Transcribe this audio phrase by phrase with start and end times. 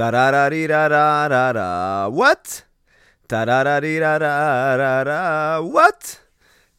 [0.00, 2.64] Tarararirararara, what?
[3.28, 6.20] Tarararirararara, what?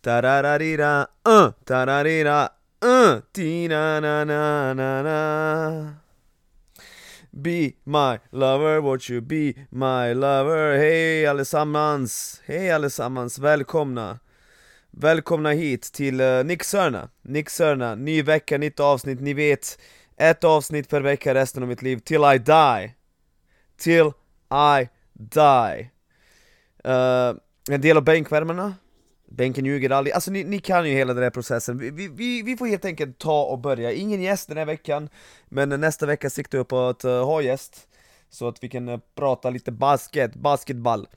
[0.02, 2.50] Tarararira, uh, tararira,
[2.82, 5.94] uh, tina na na na na
[7.32, 10.80] Be my lover, won't you be my lover?
[10.80, 12.42] Hej allesammans!
[12.46, 14.20] Hej allesammans, välkomna!
[14.92, 19.80] Välkomna hit till uh, Nick Sörna, Nick Sörna, ny vecka, nytt avsnitt, ni vet
[20.18, 22.96] Ett avsnitt per vecka resten av mitt liv, till I die
[23.82, 24.12] till
[24.52, 25.90] I die.
[26.86, 28.74] Uh, En del av bänkvärmarna.
[29.30, 31.78] Bänken ljuger aldrig, alltså ni, ni, kan ju hela den här processen.
[31.78, 35.10] Vi, vi, vi får helt enkelt ta och börja, ingen gäst den här veckan
[35.50, 37.88] Men nästa vecka siktar jag på att uh, ha gäst
[38.30, 41.08] Så att vi kan uh, prata lite basket, basketball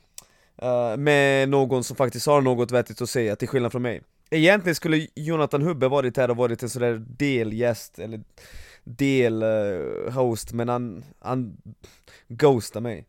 [0.62, 4.02] uh, Med någon som faktiskt har något vettigt att säga, till skillnad från mig.
[4.30, 8.20] Egentligen skulle Jonathan Hubbe varit här och varit en sån där delgäst, eller
[8.84, 11.56] del-host, eh, men han, han
[12.28, 13.06] ghostar mig.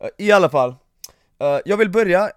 [0.00, 0.74] Eh, I alla fall,
[1.38, 2.30] eh, jag vill börja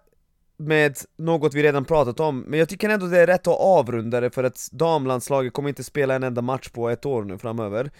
[0.57, 4.21] med något vi redan pratat om, men jag tycker ändå det är rätt att avrunda
[4.21, 7.91] det för att damlandslaget kommer inte spela en enda match på ett år nu framöver.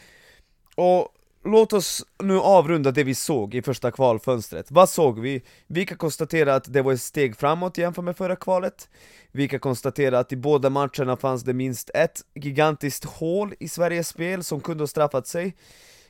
[0.76, 1.08] Och
[1.44, 4.72] låt oss nu avrunda det vi såg i första kvalfönstret.
[4.72, 5.44] Vad såg vi?
[5.68, 8.90] Vi kan konstatera att det var ett steg framåt jämfört med förra kvalet
[9.32, 14.08] Vi kan konstatera att i båda matcherna fanns det minst ett gigantiskt hål i Sveriges
[14.08, 15.56] spel som kunde ha straffat sig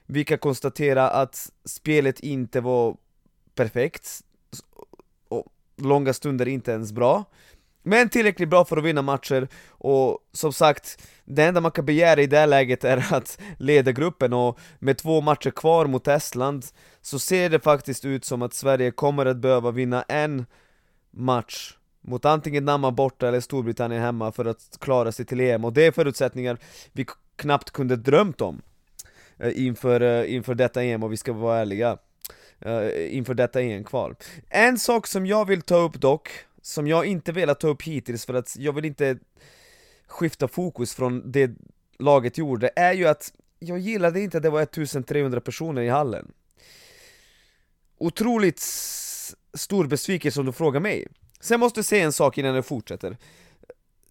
[0.06, 2.98] Vi kan konstatera att spelet inte var
[3.56, 4.22] perfekt
[5.30, 5.46] och
[5.78, 7.26] långa stunder inte ens bra
[7.84, 12.22] men tillräckligt bra för att vinna matcher, och som sagt, det enda man kan begära
[12.22, 14.34] i det här läget är att leda gruppen.
[14.34, 16.66] Och med två matcher kvar mot Estland
[17.02, 20.46] så ser det faktiskt ut som att Sverige kommer att behöva vinna en
[21.12, 25.74] match mot antingen Danmark borta eller Storbritannien hemma för att klara sig till EM, och
[25.74, 26.58] det är förutsättningar
[26.92, 28.62] vi knappt kunde drömt om
[29.40, 31.98] eh, inför, eh, inför detta EM, och vi ska vara ärliga
[32.60, 34.16] eh, inför detta EM-kval.
[34.50, 36.30] En sak som jag vill ta upp dock,
[36.62, 39.18] som jag inte velat ta upp hittills för att jag vill inte
[40.08, 41.52] skifta fokus från det
[42.00, 46.32] laget gjorde, är ju att jag gillade inte att det var 1300 personer i hallen.
[47.98, 48.60] Otroligt
[49.54, 51.08] stor besvikelse om du frågar mig.
[51.40, 53.18] Sen måste jag säga en sak innan jag fortsätter.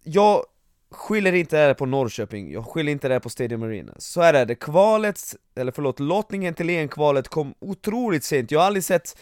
[0.03, 0.45] Jag
[0.91, 4.21] skyller inte det här på Norrköping, jag skyller inte det här på Stadium Arena Så
[4.21, 8.83] här är det, kvalet, eller förlåt, lottningen till EM-kvalet kom otroligt sent Jag har aldrig
[8.83, 9.17] sett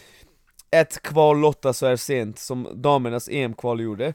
[0.71, 4.13] ett kval lotta så här sent som damernas EM-kval gjorde.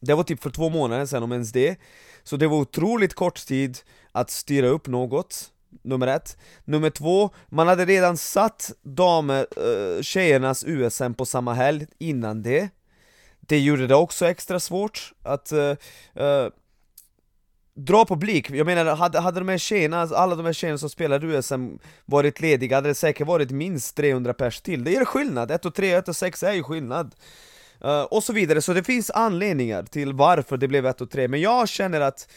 [0.00, 1.78] Det var typ för två månader sedan om ens det.
[2.22, 3.78] Så det var otroligt kort tid
[4.12, 5.52] att styra upp något
[5.82, 6.36] Nummer ett.
[6.64, 12.42] Nummer två, man hade redan satt damer, uh, eh, tjejernas USM på samma helg innan
[12.42, 12.68] det.
[13.40, 15.76] Det gjorde det också extra svårt att uh,
[16.24, 16.48] uh,
[17.78, 21.26] dra publik, jag menar hade, hade de här tjejerna, alla de här tjejerna som spelade
[21.26, 25.64] USM varit lediga hade det säkert varit minst 300 pers till, det gör skillnad, 1
[25.64, 27.14] och 3, 1 och 6 är ju skillnad.
[27.84, 31.28] Uh, Och så vidare, så det finns anledningar till varför det blev 1 och 3,
[31.28, 32.28] men jag känner att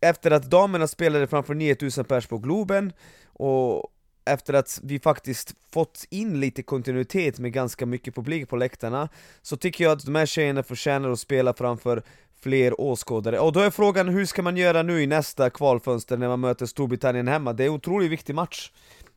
[0.00, 2.92] efter att damerna spelade framför 9000 pers på Globen
[3.32, 3.90] och
[4.26, 9.08] efter att vi faktiskt fått in lite kontinuitet med ganska mycket publik på läktarna
[9.42, 12.02] Så tycker jag att de här tjejerna förtjänar att spela framför
[12.44, 16.28] fler åskådare Och då är frågan hur ska man göra nu i nästa kvalfönster när
[16.28, 17.52] man möter Storbritannien hemma?
[17.52, 18.70] Det är en otroligt viktig match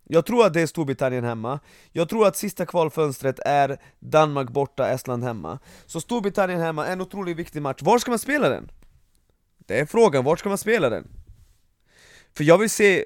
[0.10, 1.60] jag tror att det är Storbritannien hemma,
[1.92, 7.38] jag tror att sista kvalfönstret är Danmark borta, Estland hemma Så Storbritannien hemma, en otroligt
[7.38, 8.72] viktig match, var ska man spela den?
[9.58, 11.08] Det är frågan, var ska man spela den?
[12.38, 13.06] För jag vill se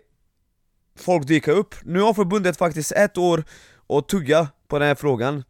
[0.96, 1.76] folk dyka upp.
[1.84, 3.44] Nu har förbundet faktiskt ett år
[3.90, 5.44] att tugga på den här frågan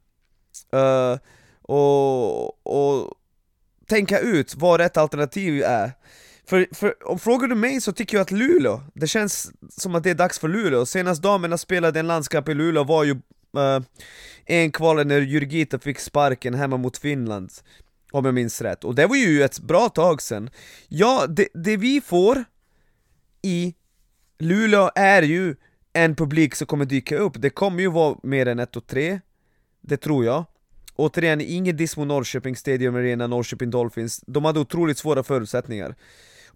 [0.75, 1.17] uh,
[1.61, 3.13] och, och
[3.91, 5.91] tänka ut vad rätt alternativ är.
[6.46, 10.03] För, för om frågar du mig så tycker jag att Luleå, det känns som att
[10.03, 10.85] det är dags för Luleå.
[10.85, 13.81] Senast damerna spelade en landskamp i Luleå var ju uh,
[14.46, 17.52] en kval när Jurgita fick sparken hemma mot Finland
[18.12, 20.50] Om jag minns rätt, och det var ju ett bra tag sen
[20.88, 22.44] Ja, det, det vi får
[23.41, 23.75] i
[24.40, 25.56] Luleå är ju
[25.94, 29.20] en publik som kommer dyka upp, det kommer ju vara mer än 1 och 3
[29.82, 30.46] Det tror jag.
[31.01, 34.23] Återigen, ingen diss mot Norrköping Stadium Arena, Norrköping Dolphins.
[34.27, 35.95] De hade otroligt svåra förutsättningar.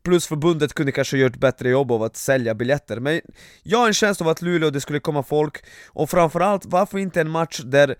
[0.02, 3.22] Plus förbundet kunde kanske gjort bättre jobb av att sälja biljetter Men
[3.64, 5.66] jag har en känsla av att Luleå, det skulle komma folk.
[5.88, 7.96] Och framförallt, varför inte en match där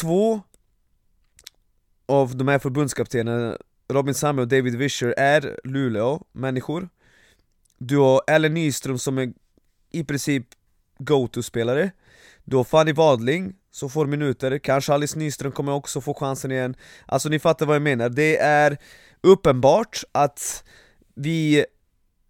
[0.00, 0.40] två
[2.06, 3.56] av de här förbundskaptenerna
[3.88, 6.88] Robin Samuel och David Vischer är Luleå-människor?
[7.78, 9.32] Du har Ellen Nyström som är
[9.92, 10.46] i princip
[10.98, 11.90] go-to-spelare.
[12.44, 16.76] Du har Fanny Wadling som får minuter, kanske Alice Nyström kommer också få chansen igen
[17.06, 18.78] Alltså ni fattar vad jag menar, det är
[19.22, 20.64] uppenbart att
[21.14, 21.64] vi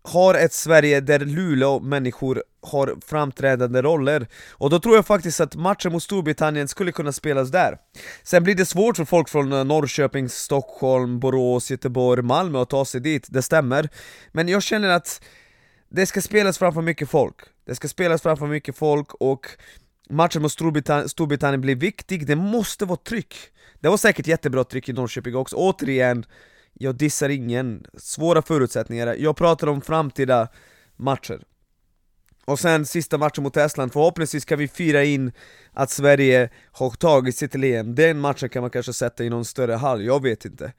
[0.03, 4.27] har ett Sverige där Luleå människor har framträdande roller.
[4.51, 7.79] Och då tror jag faktiskt att matchen mot Storbritannien skulle kunna spelas där.
[8.23, 13.01] Sen blir det svårt för folk från Norrköping, Stockholm, Borås, Göteborg, Malmö att ta sig
[13.01, 13.89] dit, det stämmer.
[14.33, 15.23] Men jag känner att
[15.89, 17.37] det ska spelas framför mycket folk.
[17.67, 19.47] Det ska spelas framför mycket folk och
[20.09, 23.35] matchen mot Storbritannien, Storbritannien blir viktig, det måste vara tryck.
[23.81, 26.25] Det var säkert jättebra tryck i Norrköping också, återigen,
[26.73, 30.49] jag dissar ingen, svåra förutsättningar, jag pratar om framtida
[30.97, 31.43] matcher.
[32.45, 35.33] Och sen sista matchen mot Estland, förhoppningsvis kan vi fira in
[35.73, 39.45] att Sverige har tagit sig till EM, den matchen kan man kanske sätta i någon
[39.45, 40.73] större hall, jag vet inte.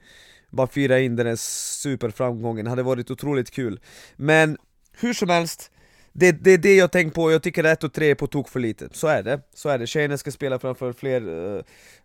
[0.50, 3.80] Bara fira in den här superframgången, hade varit otroligt kul.
[4.16, 4.56] Men
[4.92, 5.69] hur som helst,
[6.12, 8.48] det, det är det jag tänker på, jag tycker 1 och 3 är på tok
[8.48, 9.86] för lite, så är det, så är det.
[9.86, 11.62] Tjejerna ska spela framför fler uh,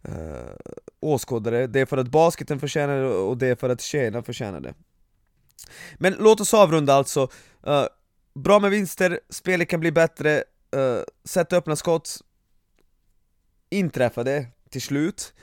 [0.09, 0.55] uh,
[0.99, 4.59] åskådare, det är för att basketen förtjänar det och det är för att tjejerna förtjänar
[4.59, 4.73] det.
[5.95, 7.21] Men låt oss avrunda alltså,
[7.67, 7.85] uh,
[8.35, 10.43] bra med vinster, spelet kan bli bättre,
[10.75, 12.19] uh, sätta öppna skott,
[13.69, 15.33] inträffade till slut.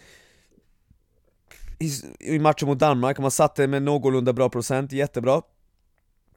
[1.78, 5.42] I, I matchen mot Danmark, man satte med någorlunda bra procent, jättebra.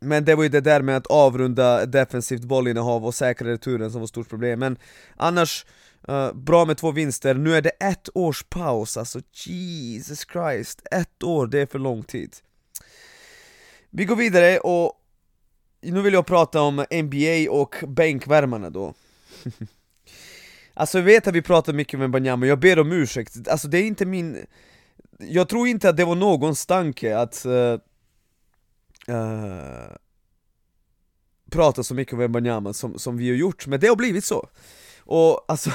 [0.05, 3.99] Men det var ju det där med att avrunda defensivt bollinnehav och säkra returen som
[3.99, 4.77] var stort problem, men
[5.15, 5.65] annars
[6.09, 11.23] uh, bra med två vinster, nu är det ett års paus, alltså Jesus Christ, ett
[11.23, 12.35] år, det är för lång tid.
[13.89, 14.93] Vi går vidare och
[15.81, 18.93] nu vill jag prata om NBA och bänkvärmarna då.
[20.73, 23.77] alltså jag vet att vi pratar mycket med Banyama, jag ber om ursäkt, alltså det
[23.77, 24.45] är inte min...
[25.19, 27.77] Jag tror inte att det var någons tanke att uh,
[29.07, 29.95] Eh, uh,
[31.51, 34.49] prata så mycket om Wembanyama som, som vi har gjort, men det har blivit så.
[34.99, 35.69] Och alltså,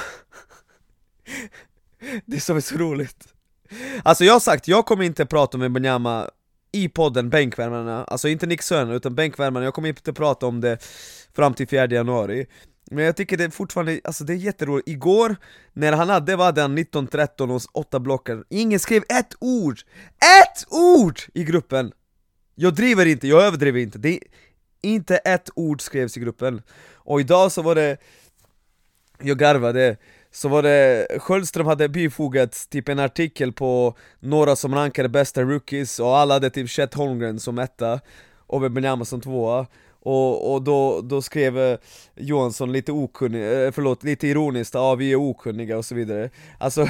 [2.25, 3.27] det som är så roligt.
[4.03, 6.29] Alltså jag har sagt, jag kommer inte prata om Wembanyama
[6.71, 10.77] i podden Bänkvärmarna, alltså inte Nick Söner utan Bänkvärmarna, jag kommer inte prata om det
[11.33, 12.47] fram till 4 januari
[12.91, 15.35] men jag tycker det är fortfarande, alltså det är jätteroligt, igår
[15.73, 19.79] när han hade, vad hade han, 19-13 och 8 blockar, ingen skrev ett ord!
[20.41, 21.91] ETT ORD i gruppen!
[22.61, 24.19] Jag driver inte, jag överdriver inte, det är
[24.81, 26.61] inte ett ord skrevs i gruppen.
[26.93, 27.97] Och idag så var det,
[29.21, 29.97] jag garvade,
[30.31, 35.99] så var det, Sköldström hade bifogat typ en artikel på några som rankade bästa rookies
[35.99, 37.99] och alla hade typ Chet Holmgren som etta
[38.47, 39.67] och Benjamin som tvåa
[40.01, 41.77] och, och då, då skrev eh,
[42.15, 46.87] Johansson lite okunnig, eh, förlåt, lite ironiskt, ja vi är okunniga och så vidare Alltså,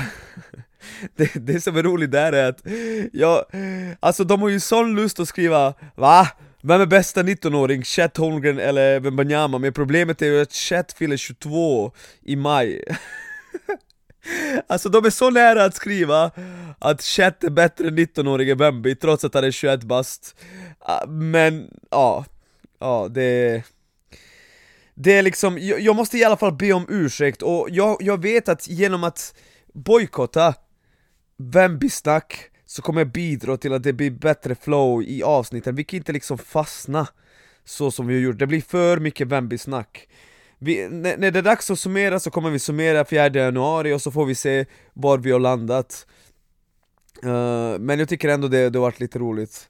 [1.16, 2.62] det, det som är roligt där är att,
[3.13, 3.46] jag...
[4.00, 6.28] alltså de har ju sån lust att skriva Va?
[6.63, 7.84] Vem är bästa 19-åring?
[7.84, 9.57] Chet Holmgren eller Wembanyama?
[9.57, 11.92] Men problemet är ju att Chet fyller 22
[12.22, 12.84] i maj
[14.68, 16.31] Alltså de är så nära att skriva
[16.80, 20.36] att Chet är bättre än 19-åringen Bambi trots att han är 21 bast
[20.80, 22.25] ah, Men, ja,
[22.81, 23.63] ja det...
[24.94, 28.22] Det är liksom, jag, jag måste i alla fall be om ursäkt och jag, jag
[28.22, 29.36] vet att genom att
[29.74, 30.56] bojkotta
[31.38, 35.98] Bambi-snack så kommer jag bidra till att det blir bättre flow i avsnitten, vi kan
[35.98, 37.07] inte liksom fastna
[37.66, 40.07] så som vi har gjort, det blir för mycket Bambi-snack
[40.63, 44.01] vi, när, när det är dags att summera så kommer vi summera 4 januari och
[44.01, 46.07] så får vi se var vi har landat.
[47.25, 49.69] Uh, Men jag tycker ändå det, det har varit lite roligt.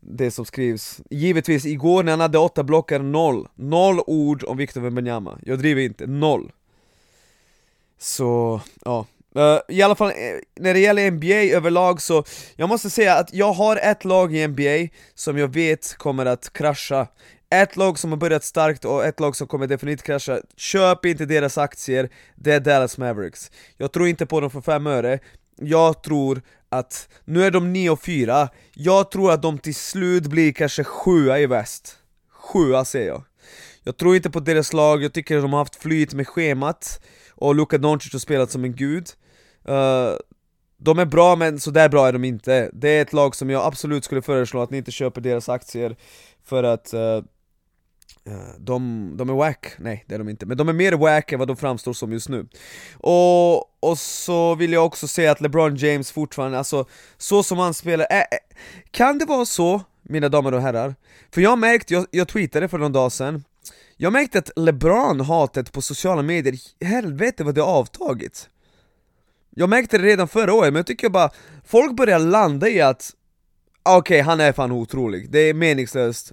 [0.00, 1.00] Det som skrivs.
[1.10, 3.48] Givetvis, igår när han hade åtta blockar, noll.
[3.54, 6.52] Noll ord om Victor Wembanyama, jag driver inte, noll.
[7.98, 9.06] Så, ja.
[9.36, 10.14] Uh, I alla fall, eh,
[10.60, 12.24] när det gäller NBA överlag så,
[12.56, 16.52] jag måste säga att jag har ett lag i NBA som jag vet kommer att
[16.52, 17.06] krascha.
[17.50, 21.26] Ett lag som har börjat starkt och ett lag som kommer definitivt krascha, köp inte
[21.26, 23.50] deras aktier, det är Dallas Mavericks.
[23.76, 25.18] Jag tror inte på dem för fem öre,
[25.60, 30.26] jag tror att, nu är de 9 och 4, jag tror att de till slut
[30.26, 31.96] blir kanske 7 i väst.
[32.52, 33.22] 7 säger jag.
[33.84, 37.00] Jag tror inte på deras lag, jag tycker att de har haft flyt med schemat
[37.34, 39.08] Och Luka Doncic har spelat som en gud.
[39.68, 40.16] Uh,
[40.76, 42.70] De är bra men sådär bra är de inte.
[42.72, 45.96] Det är ett lag som jag absolut skulle föreslå att ni inte köper deras aktier
[46.44, 47.22] För att uh,
[48.24, 51.32] Eh, de, de är wack, nej det är de inte, men de är mer wack
[51.32, 52.46] än vad de framstår som just nu.
[52.94, 53.58] Och,
[53.90, 56.86] och så vill jag också säga att LeBron James fortfarande, alltså
[57.18, 58.22] så som han spelar, äh,
[58.90, 60.94] kan det vara så, mina damer och herrar?
[61.30, 63.44] För jag märkte, jag, jag tweetade för någon dag sedan
[63.96, 68.48] Jag märkte att LeBron-hatet på sociala medier, helvete vad det har avtagit.
[69.50, 71.30] Jag märkte det redan förra året, men jag tycker bara,
[71.64, 73.14] folk börjar landa i att
[73.82, 76.32] Okej, okay, han är fan otrolig, det är meningslöst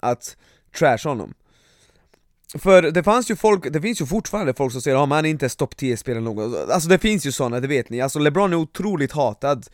[0.00, 0.36] att
[0.78, 1.34] trash honom.
[2.58, 5.24] För det fanns ju folk, det finns ju fortfarande folk som säger att ah, han
[5.24, 8.52] är inte topp 10-spelare någon Alltså det finns ju sådana, det vet ni, alltså LeBron
[8.52, 9.66] är otroligt hatad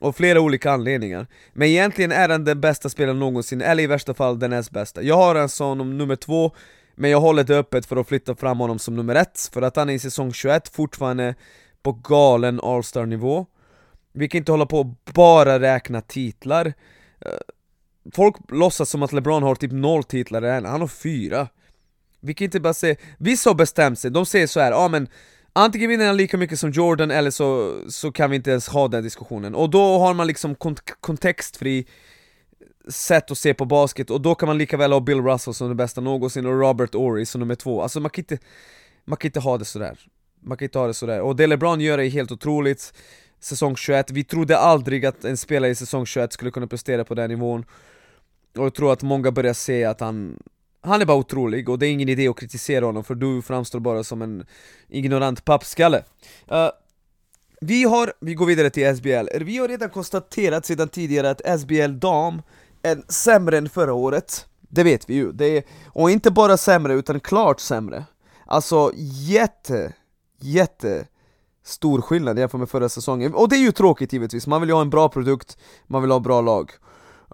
[0.00, 1.26] av flera olika anledningar.
[1.52, 5.02] Men egentligen är han den bästa spelaren någonsin, eller i värsta fall den näst bästa.
[5.02, 6.52] Jag har en sån om nummer två
[6.94, 9.76] Men jag håller det öppet för att flytta fram honom som nummer ett, för att
[9.76, 11.34] han är i säsong 21 fortfarande
[11.82, 13.46] på galen All-star nivå
[14.12, 16.66] Vi kan inte hålla på och bara räkna titlar.
[17.20, 17.32] Eh,
[18.14, 21.48] Folk låtsas som att LeBron har typ noll titlar än, han har fyra.
[22.20, 24.88] Vi kan inte bara säga, vissa har bestämt sig, de säger så här, ja ah,
[24.88, 25.08] men
[25.52, 28.88] Antingen vinner han lika mycket som Jordan eller så, så kan vi inte ens ha
[28.88, 29.54] den diskussionen.
[29.54, 31.86] Och då har man liksom kont kontextfri
[32.88, 35.68] sätt att se på basket och då kan man lika väl ha Bill Russell som
[35.68, 37.82] den bästa någonsin och Robert Ory som nummer två.
[37.82, 38.38] Alltså man kan inte,
[39.04, 39.98] man kan inte ha det sådär
[40.40, 42.92] Man kan inte ha det sådär, och det LeBron gör är helt otroligt.
[43.40, 47.14] Säsong 21, vi trodde aldrig att en spelare i säsong 21 skulle kunna prestera på
[47.14, 47.64] den nivån.
[48.58, 50.38] Och jag tror att många börjar se att han
[50.80, 53.80] han är bara otrolig och det är ingen idé att kritisera honom för du framstår
[53.80, 54.46] bara som en
[54.88, 56.04] ignorant pappskalle.
[56.52, 56.68] Uh,
[57.60, 61.98] Vi har, vi går vidare till SBL, vi har redan konstaterat sedan tidigare att SBL
[61.98, 62.42] dam
[62.82, 64.46] är sämre än förra året.
[64.60, 68.04] Det vet vi ju, det är, och inte bara sämre utan klart sämre.
[68.46, 68.92] Alltså
[69.28, 69.92] jätte,
[70.40, 71.06] jätte
[71.64, 73.34] stor skillnad jämfört med förra säsongen.
[73.34, 76.10] Och det är ju tråkigt givetvis, man vill ju ha en bra produkt, man vill
[76.10, 76.70] ha bra lag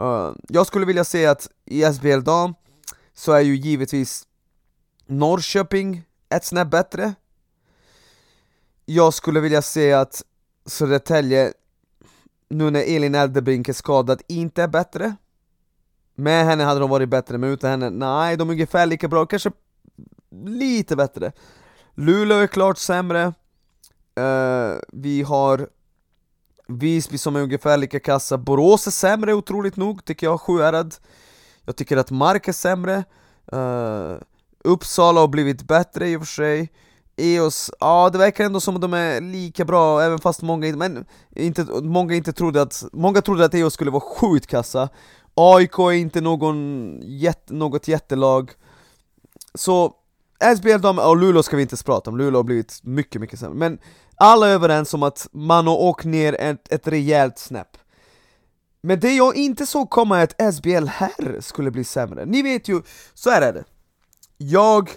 [0.00, 2.54] uh, Jag skulle vilja säga att i SBL dam
[3.14, 4.26] så är ju givetvis
[5.06, 7.14] Norrköping ett snäpp bättre.
[8.84, 10.22] Jag skulle vilja säga att
[10.66, 11.52] Södertälje,
[12.48, 15.16] nu när Elin Eldebrink är skadad, inte är bättre.
[16.14, 19.26] Med henne hade de varit bättre, men utan henne, nej, de är ungefär lika bra,
[19.26, 19.50] kanske
[20.44, 21.32] lite bättre.
[21.94, 23.24] Luleå är klart sämre.
[24.20, 25.68] Uh, Vi har
[26.68, 30.94] Visby som är ungefär lika kassa, Borås är sämre otroligt nog, tycker jag, Sjuhärad.
[31.64, 33.04] Jag tycker att Mark är sämre,
[33.52, 34.16] uh,
[34.64, 36.72] Uppsala har blivit bättre i och för sig.
[37.16, 41.04] EOS, ja det verkar ändå som att de är lika bra även fast många, men
[41.36, 44.88] inte, många inte trodde att, många trodde att EOS skulle vara sjukt kassa.
[45.34, 48.50] AIK är inte någon jätte, något jättelag.
[49.54, 49.94] Så
[50.56, 53.58] SBL damer, och Luleå ska vi inte prata om, Luleå har blivit mycket, mycket sämre.
[53.58, 53.78] Men
[54.16, 57.76] alla är överens om att man har åkt ner ett, ett rejält snäpp.
[58.80, 62.24] Men det jag inte såg komma är att SBL här skulle bli sämre.
[62.24, 62.82] Ni vet ju,
[63.14, 63.64] så här är det.
[64.38, 64.90] Jag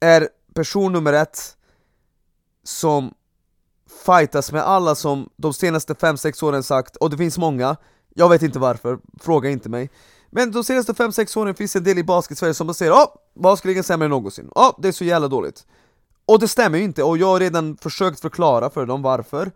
[0.00, 1.56] är person nummer ett
[2.64, 3.14] som
[4.06, 7.76] fightas med alla som de senaste 5-6 åren sagt, och det finns många,
[8.14, 9.90] jag vet inte varför, fråga inte mig.
[10.30, 14.06] Men de senaste 5-6 åren finns en del i basket-Sverige som säger åh, basketligan sämre
[14.06, 15.66] än någonsin, åh, det är så jävla dåligt.
[16.26, 19.52] Och det stämmer ju inte, och jag har redan försökt förklara för dem varför.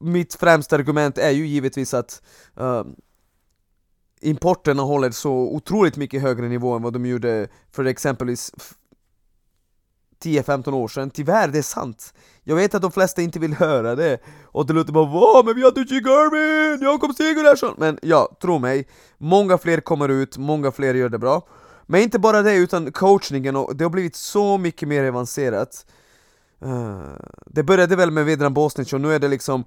[0.00, 2.22] Mitt främsta argument är ju givetvis att
[2.60, 2.84] uh,
[4.20, 8.52] importerna håller så otroligt mycket högre nivå än vad de gjorde för exempelvis
[10.22, 12.14] 10-15 år sedan, tyvärr det är sant.
[12.42, 15.54] Jag vet att de flesta inte vill höra det, och det låter bara Vad, men
[15.54, 17.74] vi har Ducci Garvin, Jakob Sigurdsson!
[17.78, 21.46] Men ja, tro mig, många fler kommer ut, många fler gör det bra.
[21.90, 25.86] Men inte bara det, utan coachningen, och det har blivit så mycket mer avancerat.
[26.64, 27.00] Uh,
[27.46, 29.64] Det började väl med Vedran Bosnic och nu är det liksom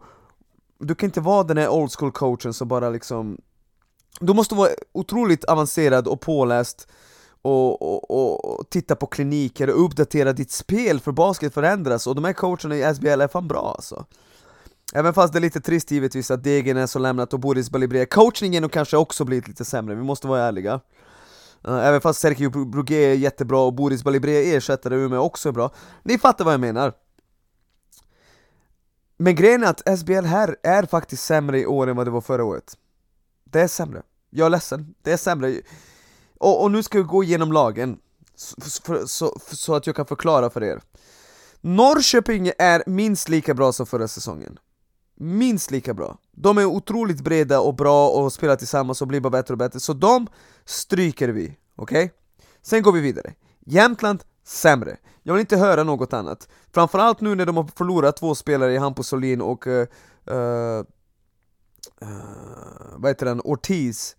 [0.81, 3.37] du kan inte vara den här old school coachen som bara liksom
[4.19, 6.87] Du måste vara otroligt avancerad och påläst
[7.41, 12.23] och, och, och, titta på kliniker och uppdatera ditt spel för basket förändras och de
[12.23, 14.05] här coacherna i SBL är fan bra alltså.
[14.93, 18.05] Även fast det är lite trist givetvis att Degen är så lämnat och Boris Balibrea
[18.05, 20.73] Coachningen har kanske också blivit lite sämre, vi måste vara ärliga.
[20.73, 20.79] uh,
[21.67, 25.53] Eh, även fast Sergio Brugge är jättebra och Boris Balibre ersättare i Umeå också är
[25.53, 25.71] bra.
[26.03, 26.93] Ni fattar vad jag menar.
[29.17, 32.21] Men grejen är att SBL här är faktiskt sämre i år än vad det var
[32.21, 32.77] förra året.
[33.43, 35.61] Det är sämre, jag är ledsen, det är sämre.
[36.37, 37.99] Och, och nu ska vi gå igenom lagen.
[38.35, 40.81] Så, för, så, så att jag kan förklara för er.
[41.61, 44.59] Norrköping är minst lika bra som förra säsongen.
[45.15, 49.29] Minst lika bra De är otroligt breda och bra och spelar tillsammans och blir bara
[49.29, 50.27] bättre och bättre, så de
[50.65, 52.05] stryker vi, okej?
[52.05, 52.09] Okay?
[52.61, 53.33] Sen går vi vidare
[53.65, 56.47] Jämtland, sämre jag vill inte höra något annat.
[56.73, 59.81] Framförallt nu när de har förlorat två spelare i Hampus Solin och uh,
[60.31, 60.83] uh,
[62.95, 64.15] vad heter den, Ortiz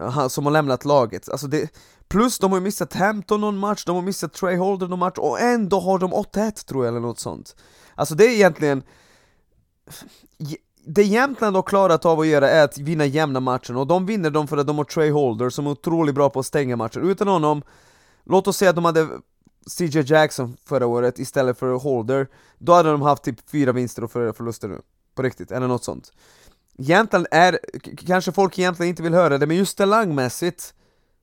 [0.00, 1.28] uh, som har lämnat laget.
[1.28, 1.70] Alltså det,
[2.08, 5.18] plus de har ju missat Hampton någon match, de har missat Trey Holder någon match
[5.18, 7.56] och ändå har de 8-1 tror jag eller något sånt.
[7.94, 8.82] Alltså det är egentligen
[10.84, 14.30] det Jämtland har klarat av att göra är att vinna jämna matcher och de vinner
[14.30, 17.00] dem för att de har Trey Holder som är otroligt bra på att stänga matcher.
[17.00, 17.62] Utan honom,
[18.24, 19.08] låt oss säga att de hade
[19.66, 22.28] CJ Jackson förra året istället för Holder,
[22.58, 24.80] då hade de haft typ fyra vinster och fyra förluster nu.
[25.14, 26.12] På riktigt, eller något sånt.
[26.78, 27.58] Jämtland är,
[28.06, 30.74] kanske folk egentligen inte vill höra det, men just talangmässigt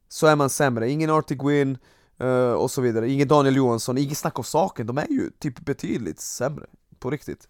[0.09, 0.89] så är man sämre.
[0.89, 1.77] Ingen Artie Gwynn
[2.23, 5.59] uh, och så vidare, ingen Daniel Johansson, inget snack om saken, de är ju typ
[5.59, 6.65] betydligt sämre.
[6.99, 7.47] På riktigt.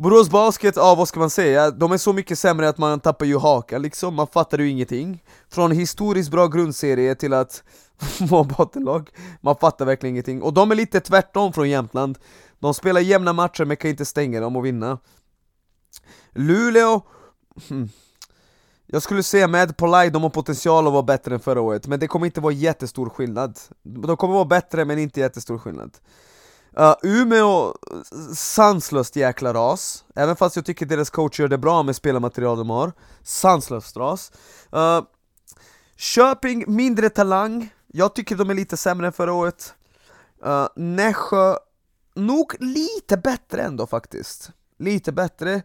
[0.00, 1.70] Borås Basket, ja vad ska man säga?
[1.70, 5.22] De är så mycket sämre att man tappar ju hakan liksom, man fattar ju ingenting.
[5.48, 7.62] Från historiskt bra grundserie till att
[8.20, 10.42] vara bottenlag, man fattar verkligen ingenting.
[10.42, 12.18] Och de är lite tvärtom från Jämtland.
[12.58, 14.98] De spelar jämna matcher men kan inte stänga dem och vinna.
[16.30, 17.00] Luleå,
[17.68, 17.88] hmm.
[18.86, 22.00] Jag skulle säga med Polaj, de har potential att vara bättre än förra året, men
[22.00, 23.58] det kommer inte vara jättestor skillnad.
[23.82, 25.98] De kommer vara bättre men inte jättestor skillnad.
[26.78, 31.82] Uh, Umeå, eh, sanslöst jäkla ras, även fast jag tycker deras coach gör det bra
[31.82, 32.92] med spelarmaterial de har.
[33.22, 34.32] Sanslöst ras.
[34.74, 35.02] Uh,
[35.96, 39.74] Köping, mindre talang, jag tycker de är lite sämre än förra året.
[40.46, 41.56] Uh, Nässjö,
[42.14, 44.50] nog lite bättre ändå faktiskt.
[44.78, 45.62] Lite bättre.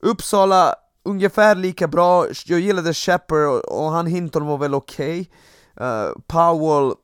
[0.00, 5.30] Uppsala, ungefär lika bra, jag gillade Shepard och han Hinton var väl okej.
[5.76, 5.88] Okay.
[5.88, 6.94] uh, Powell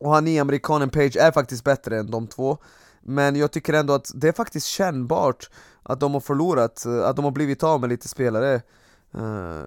[0.00, 2.58] och han är amerikanen Page är faktiskt bättre än de två
[3.00, 5.50] Men jag tycker ändå att det är faktiskt kännbart
[5.82, 8.62] att de har förlorat, eh, att de har blivit av med lite spelare
[9.14, 9.62] uh,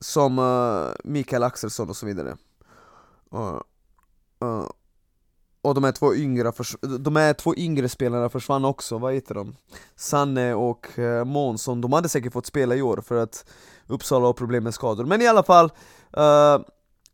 [0.00, 2.36] Som uh, Mikael Axelsson och så vidare
[3.34, 4.68] uh,
[5.62, 6.52] och de här två yngre,
[6.98, 9.56] de här två yngre spelarna försvann också, vad heter de?
[9.96, 13.44] Sanne och uh, Månsson, de hade säkert fått spela i år för att
[13.86, 15.64] Uppsala har problem med skador Men i alla fall,
[16.16, 16.64] uh,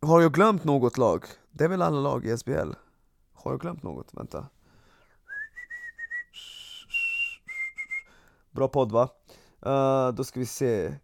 [0.01, 1.25] har jag glömt något lag?
[1.57, 2.73] Det är väl alla lag i SBL?
[3.33, 4.09] Har jag glömt något?
[4.13, 4.47] Vänta
[8.51, 9.09] Bra podd va?
[9.67, 10.95] Uh, då ska vi se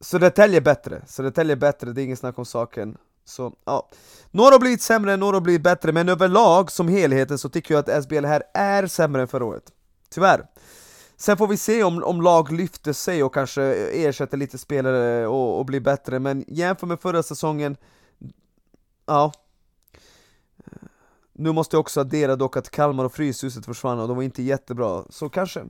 [0.00, 3.88] Södertälje är bättre, Södertälje är bättre, det är inget snack om saken så, ja.
[4.30, 7.90] Några har blivit sämre, några har blivit bättre, men överlag som helheten så tycker jag
[7.90, 9.72] att SBL här är sämre än förra året.
[10.08, 10.46] Tyvärr.
[11.16, 15.58] Sen får vi se om, om lag lyfter sig och kanske ersätter lite spelare och,
[15.58, 17.76] och blir bättre, men jämför med förra säsongen,
[19.06, 19.32] ja.
[21.40, 24.42] Nu måste jag också addera dock att Kalmar och Fryshuset försvann och de var inte
[24.42, 25.60] jättebra, så kanske,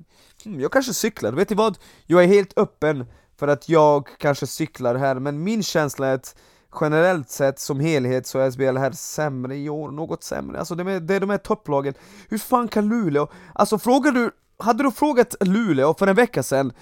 [0.44, 1.78] hmm, jag kanske cyklar, vet ni vad?
[2.06, 3.06] Jag är helt öppen
[3.38, 6.36] för att jag kanske cyklar här, men min känsla är att
[6.80, 10.58] generellt sett som helhet så är SBL här sämre i år, något sämre.
[10.58, 11.94] Alltså det är, det är de här topplagen.
[12.28, 16.72] Hur fan kan Luleå, alltså frågar du, hade du frågat Luleå för en vecka sedan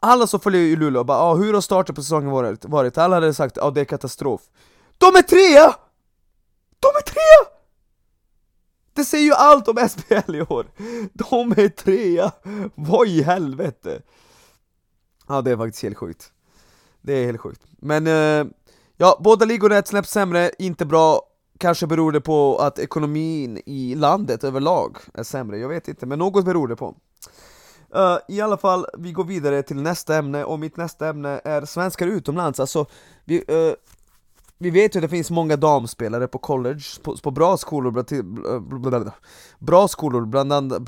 [0.00, 2.64] alla som följer i Luleå bara ah, hur har starten på säsongen varit?
[2.64, 2.98] varit?
[2.98, 4.40] Alla hade sagt ah, det är katastrof.
[4.98, 5.74] De är trea!
[6.80, 7.55] De är trea!
[8.96, 10.66] Det säger ju allt om SBL i år!
[11.12, 12.32] De är trea!
[12.74, 14.02] Vad i helvete?
[15.28, 16.32] Ja det är faktiskt helt sjukt.
[17.00, 17.62] Det är helt sjukt.
[17.78, 18.46] Men eh,
[18.98, 21.22] Ja, båda ligorna är ett snäpp sämre, inte bra
[21.58, 26.18] Kanske beror det på att ekonomin i landet överlag är sämre, jag vet inte, men
[26.18, 26.94] något beror det på
[27.96, 31.64] uh, I alla fall, vi går vidare till nästa ämne, och mitt nästa ämne är
[31.64, 32.86] svenskar utomlands, alltså
[33.24, 33.74] vi, uh,
[34.58, 37.90] vi vet ju att det finns många damspelare på college, på, på bra skolor,
[38.60, 39.14] blablabla.
[39.58, 40.82] bra skolor bland annat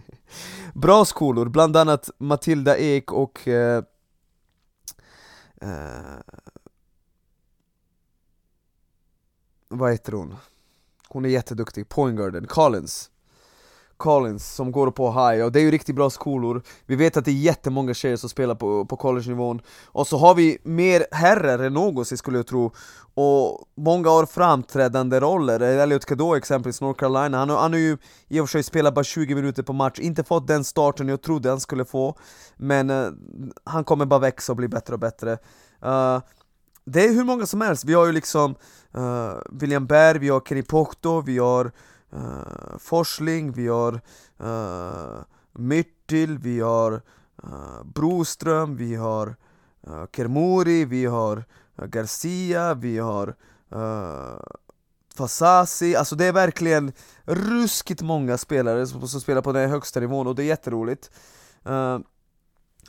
[0.74, 3.82] Bra skolor, bland annat Matilda Ek och uh,
[9.68, 10.34] vad heter hon?
[11.08, 13.10] Hon är jätteduktig, Pointgarden, Collins
[13.98, 16.62] Collins som går på high, och det är ju riktigt bra skolor.
[16.86, 19.60] Vi vet att det är jättemånga tjejer som spelar på, på college-nivån.
[19.86, 22.72] Och så har vi mer herrar än någonsin skulle jag tro.
[23.14, 27.98] Och många har framträdande roller, Elliot Cadeau exempelvis, North Carolina Han har, han har ju
[28.28, 31.22] i och för sig spelat bara 20 minuter på match, inte fått den starten jag
[31.22, 32.14] trodde han skulle få
[32.56, 33.12] Men uh,
[33.64, 35.32] han kommer bara växa och bli bättre och bättre.
[35.84, 36.20] Uh,
[36.84, 38.54] Det är hur många som helst, vi har ju liksom
[38.96, 41.72] uh, William Berg, vi har Kenny Pochto, vi har
[42.14, 44.00] uh, Forsling, vi har
[44.40, 47.00] uh, eh, Myrtil, vi har uh,
[47.44, 49.36] eh, Broström, vi har
[49.88, 51.44] uh, Kermuri, vi har
[51.82, 53.34] uh, Garcia, vi har
[53.74, 54.40] uh,
[55.14, 56.92] Fasasi, alltså det är verkligen
[57.24, 61.10] ruskigt många spelare som, som spelar på den högsta nivån och det är jätteroligt.
[61.68, 61.98] Uh,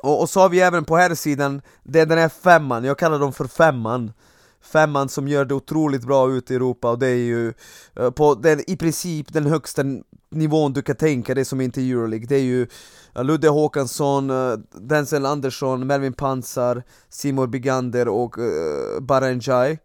[0.01, 2.97] och, och så har vi även på här sidan, det är den här femman, jag
[2.97, 4.13] kallar dem för femman
[4.61, 7.53] femman som gör det otroligt bra ute i Europa och det är ju
[7.95, 9.83] eh, på den, i princip den högsta
[10.31, 12.67] nivån du kan tänka dig som inte är Euroleague Det är ju
[13.15, 19.77] eh, Ludde Håkansson, eh, Denzel Andersson, Melvin Pansar, Simon Bigander och uh, Baranjai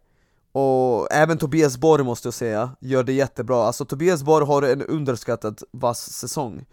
[0.51, 3.63] och även Tobias Borg måste jag säga, gör det jättebra.
[3.63, 6.65] Alltså Tobias Borg har en underskattad vass säsong.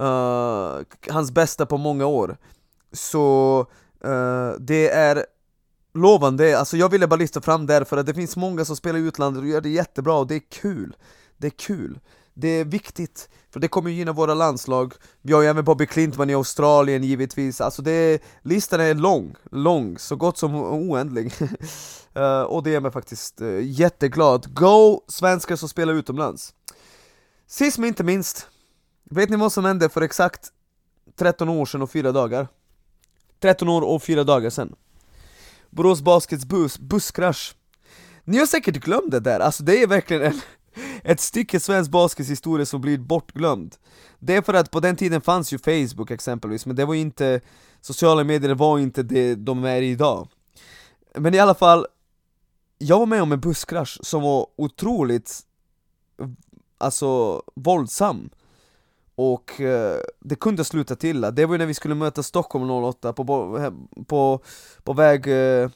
[0.00, 0.78] Uh,
[1.10, 2.36] hans bästa på många år.
[2.92, 3.60] Så
[4.04, 5.26] uh, det är
[5.94, 8.98] lovande, alltså jag ville bara lyfta fram det för att det finns många som spelar
[8.98, 10.96] i utlandet och gör det jättebra och det är kul.
[11.36, 12.00] Det är kul,
[12.34, 14.94] det är viktigt, för det kommer gynna våra landslag.
[15.22, 19.34] Vi har ju även Bobby Clintman i Australien givetvis, alltså det är, listan är lång,
[19.50, 21.32] lång, så gott som oändlig.
[22.16, 26.54] Uh, Och det gör mig faktiskt uh, jätteglad, Go svenskar som spelar utomlands.
[27.46, 28.46] Sist men inte minst,
[29.10, 30.48] vet ni vad som hände för exakt
[31.18, 32.48] 13 år sedan och 4 dagar?
[33.42, 34.74] 13 år och 4 dagar sedan.
[35.70, 37.54] Borås Baskets buss, busskrasch.
[38.24, 40.40] Ni har säkert glömt det där, alltså det är verkligen en,
[41.04, 43.76] ett stycke svensk baskets historia som blir bortglömd.
[44.18, 47.40] Det är för att på den tiden fanns ju Facebook exempelvis, men det var inte
[47.80, 50.28] Sociala medier var inte det de är idag.
[51.14, 51.86] Men i alla fall
[52.78, 55.40] Jag var med om en busskrasch som var otroligt
[56.78, 58.30] Alltså våldsam
[59.22, 63.12] och eh, det kunde sluta till det var ju när vi skulle möta Stockholm 08
[63.12, 63.24] på,
[64.06, 64.40] på,
[64.84, 65.70] på väg eh,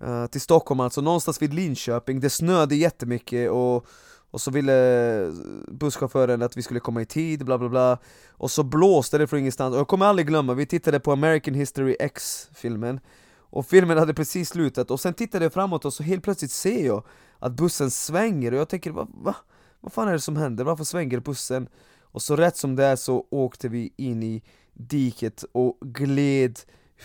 [0.00, 3.86] eh, till Stockholm alltså, någonstans vid Linköping, det snöade jättemycket och,
[4.30, 5.32] och så ville
[5.68, 7.98] busschauffören att vi skulle komma i tid, bla bla bla.
[8.30, 11.54] Och så blåste det från ingenstans, och jag kommer aldrig glömma, vi tittade på American
[11.54, 13.00] History X-filmen.
[13.36, 16.86] Och filmen hade precis slutat, och sen tittade jag framåt och så helt plötsligt ser
[16.86, 17.04] jag
[17.38, 18.52] att bussen svänger.
[18.52, 19.34] Och jag tänker va, va?
[19.80, 20.64] Vad fan är det som händer?
[20.64, 21.68] Varför svänger bussen?
[22.14, 26.60] Och så rätt som det är så åkte vi in i diket och gled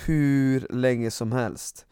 [0.06, 1.86] hur länge som helst.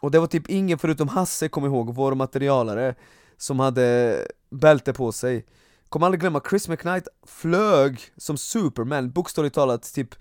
[0.00, 2.94] Och det var typ ingen förutom Hasse, kom ihåg, vår materialare
[3.36, 4.18] Som hade
[4.50, 5.46] bälte på sig.
[5.88, 10.14] Kommer aldrig glömma, Chris McKnight flög som Superman, bokstavligt talat typ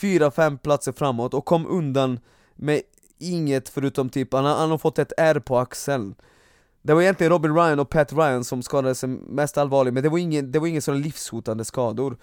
[0.00, 2.20] 4-5 platser framåt och kom undan
[2.54, 2.82] med
[3.18, 6.14] inget förutom typ, han, han har fått ett R på axeln
[6.82, 10.08] det var egentligen Robin Ryan och Pat Ryan som skadade sig mest allvarligt, men det
[10.08, 12.16] var ingen, det var ingen sån livshotande skador.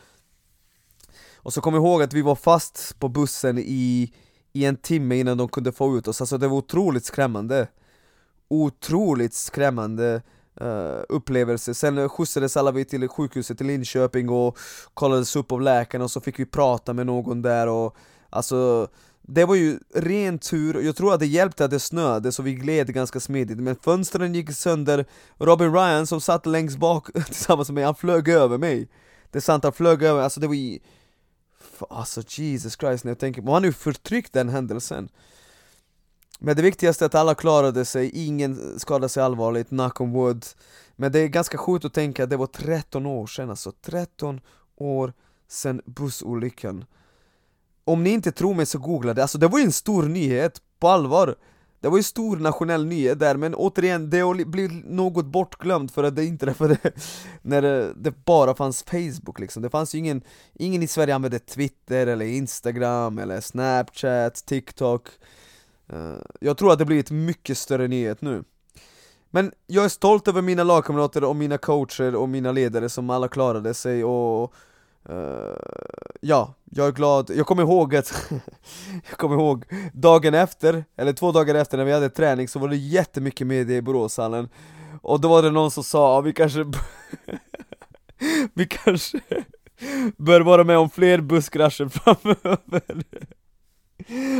[1.36, 4.14] Och så kom jag ihåg att vi var fast på bussen i,
[4.54, 7.68] i en timme innan de kunde få ut oss, alltså det var otroligt skrämmande.
[8.50, 10.22] Otroligt skrämmande
[10.62, 14.58] uh, upplevelse, sen skjutsades alla vi till sjukhuset i Linköping och
[14.94, 17.98] kollades upp av läkarna och så fick vi prata med någon där och
[18.30, 18.88] Alltså
[19.30, 22.54] det var ju ren tur, jag tror att det hjälpte att det snöade så vi
[22.54, 23.58] gled ganska smidigt.
[23.58, 25.06] Men fönstren gick sönder,
[25.38, 28.90] Robin Ryan som satt längst bak tillsammans med mig, han flög över mig.
[29.32, 30.80] Det är sant, han flög över, alltså det var ju...
[31.90, 35.10] Alltså Jesus Christ när jag tänker på, han har ju förtryckt den händelsen.
[36.40, 40.46] Men det viktigaste är att alla klarade sig, ingen skadade sig allvarligt, knock on wood.
[40.96, 44.42] Men det är ganska sjukt att tänka att det var 13 år sedan alltså, 13
[44.76, 45.14] år
[45.48, 46.86] sedan bussolyckan
[47.88, 50.62] om ni inte tror mig så googla det, alltså det var ju en stor nyhet,
[50.80, 51.36] på allvar.
[51.80, 56.04] Det var ju stor nationell nyhet där, men återigen, det har blivit något bortglömt för
[56.04, 56.78] att det inträffade
[57.42, 57.62] när
[57.96, 59.64] det, bara fanns Facebook liksom.
[59.64, 60.22] Det fanns ju ingen,
[60.54, 65.08] ingen i Sverige använde Twitter eller Instagram eller Snapchat, TikTok.
[65.90, 68.44] Eh, jag tror att det blivit mycket större nyhet nu.
[69.30, 73.28] Men jag är stolt över mina lagkamrater och mina coacher och mina ledare som alla
[73.28, 74.54] klarade sig och
[75.10, 75.56] Uh,
[76.22, 78.32] ja, jag är glad, jag kommer ihåg att
[79.10, 82.68] Jag kommer ihåg dagen efter, eller två dagar efter när vi hade träning så var
[82.68, 84.50] det jättemycket media i Boråshallen.
[85.02, 86.66] Och då var det någon som sa, vi kanske
[88.54, 89.20] Vi kanske
[90.18, 93.04] bör vara med om fler busskrascher framöver.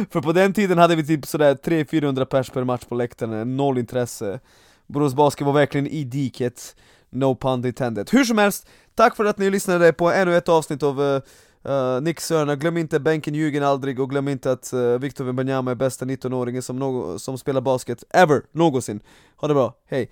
[0.10, 3.78] För på den tiden hade vi typ sådär 300-400 pers per match på läktaren, noll
[3.78, 4.40] intresse.
[4.88, 6.76] Borås Basket var verkligen i diket.
[7.10, 8.10] No pun intended.
[8.12, 11.22] Hur som helst, tack för att ni lyssnade på ännu ett avsnitt av eh,
[11.66, 12.56] eh, uh, uh, Nick Sörna.
[12.56, 16.62] Glöm inte bänken ljuger aldrig och glöm inte att uh, Victor Wembanyama är bästa 19-åringen
[16.62, 19.00] som, no som spelar basket ever, någonsin.
[19.36, 20.12] Ha det bra, hej!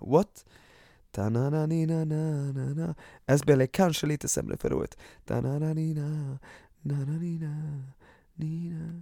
[0.00, 0.44] What?
[3.38, 4.98] SBL är kanske lite sämre förra året.